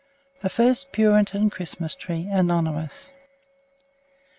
[0.41, 2.27] THE FIRST PURITAN CHRISTMAS TREE.
[2.31, 3.11] (ANONYMOUS.)